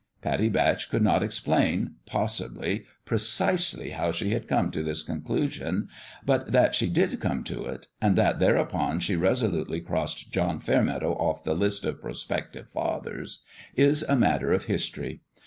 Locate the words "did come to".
6.89-7.65